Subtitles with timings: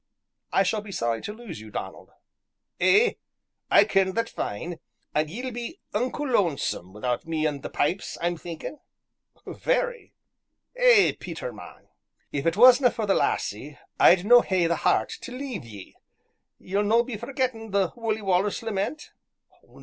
[0.51, 2.09] I shall be sorry to lose you, Donald."
[2.81, 3.17] "Ay
[3.69, 4.79] I ken that fine,
[5.13, 8.79] an' ye'll be unco lonesome wi'out me an' the pipes, I'm thinkin'."
[9.45, 10.15] "Very!"
[10.75, 11.87] "Eh, Peter, man!
[12.31, 15.95] if it wasna' for the lassie, I'd no hae the heart tae leave ye.
[16.57, 19.11] Ye'll no be forgettin' the 'Wullie Wallace Lament'?"